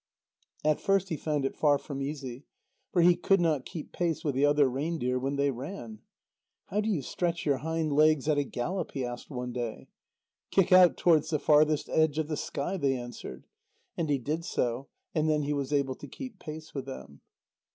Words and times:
At 0.65 0.79
first 0.81 1.09
he 1.09 1.15
found 1.15 1.45
it 1.45 1.55
far 1.55 1.77
from 1.77 2.01
easy, 2.01 2.47
for 2.91 3.03
he 3.03 3.15
could 3.15 3.39
not 3.39 3.67
keep 3.67 3.91
pace 3.91 4.23
with 4.23 4.33
the 4.33 4.47
other 4.47 4.67
reindeer 4.67 5.19
when 5.19 5.35
they 5.35 5.51
ran. 5.51 5.99
"How 6.69 6.81
do 6.81 6.89
you 6.89 7.03
stretch 7.03 7.45
your 7.45 7.57
hind 7.57 7.93
legs 7.93 8.27
at 8.27 8.39
a 8.39 8.43
gallop?" 8.43 8.93
he 8.93 9.05
asked 9.05 9.29
one 9.29 9.51
day. 9.51 9.89
"Kick 10.49 10.71
out 10.71 10.97
towards 10.97 11.29
the 11.29 11.37
farthest 11.37 11.87
edge 11.87 12.17
of 12.17 12.29
the 12.29 12.35
sky," 12.35 12.77
they 12.77 12.95
answered. 12.97 13.45
And 13.95 14.09
he 14.09 14.17
did 14.17 14.43
so, 14.43 14.87
and 15.13 15.29
then 15.29 15.43
he 15.43 15.53
was 15.53 15.71
able 15.71 15.93
to 15.97 16.07
keep 16.07 16.39
pace 16.39 16.73
with 16.73 16.87
them. 16.87 17.21